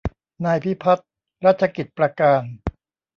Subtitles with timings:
[0.45, 1.09] นายพิพัฒน์
[1.45, 2.43] รัชกิจประการ